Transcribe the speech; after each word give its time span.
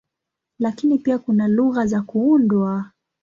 Lakini 0.59 0.97
pia 0.97 1.19
kuna 1.19 1.47
lugha 1.47 1.85
za 1.85 2.01
kuundwa. 2.01 2.91